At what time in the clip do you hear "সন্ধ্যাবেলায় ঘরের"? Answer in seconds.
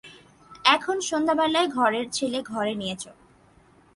0.99-2.05